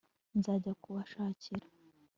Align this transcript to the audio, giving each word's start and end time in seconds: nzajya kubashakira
nzajya 0.37 0.71
kubashakira 0.81 1.65